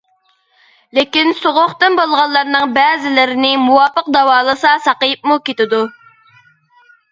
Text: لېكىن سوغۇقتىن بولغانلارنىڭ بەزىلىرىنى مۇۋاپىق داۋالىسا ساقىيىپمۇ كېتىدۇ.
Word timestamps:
لېكىن 0.97 1.29
سوغۇقتىن 1.41 1.97
بولغانلارنىڭ 1.99 2.73
بەزىلىرىنى 2.79 3.53
مۇۋاپىق 3.67 4.11
داۋالىسا 4.17 4.75
ساقىيىپمۇ 4.89 5.41
كېتىدۇ. 5.53 5.85